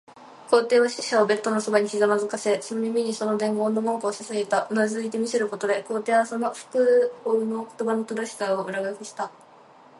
[0.49, 4.67] 皇帝は使者をベッドのそばにひざまずかせ、その耳にその伝言の文句をささやいた。
[4.67, 9.31] うなずいて見せることで、皇帝はその復誦の言葉の正しさを裏書きした。